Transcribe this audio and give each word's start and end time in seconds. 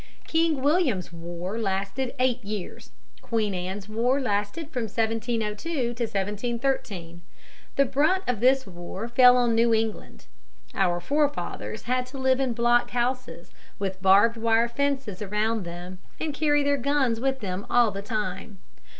King 0.27 0.63
William's 0.63 1.13
War 1.13 1.59
lasted 1.59 2.15
eight 2.17 2.43
years. 2.43 2.89
Queen 3.21 3.53
Anne's 3.53 3.87
War 3.87 4.19
lasted 4.19 4.71
from 4.71 4.85
1702 4.85 5.69
to 5.69 5.87
1713. 6.05 7.21
The 7.75 7.85
brunt 7.85 8.23
of 8.27 8.39
this 8.39 8.65
war 8.65 9.07
fell 9.07 9.37
on 9.37 9.53
New 9.53 9.75
England. 9.75 10.25
Our 10.73 10.99
forefathers 10.99 11.83
had 11.83 12.07
to 12.07 12.17
live 12.17 12.39
in 12.39 12.53
block 12.53 12.89
houses, 12.89 13.51
with 13.77 14.01
barbed 14.01 14.37
wire 14.37 14.67
fences 14.67 15.21
around 15.21 15.65
them, 15.65 15.99
and 16.19 16.33
carry 16.33 16.63
their 16.63 16.77
guns 16.77 17.19
with 17.19 17.39
them 17.41 17.67
all 17.69 17.91
the 17.91 18.01
time. 18.01 18.57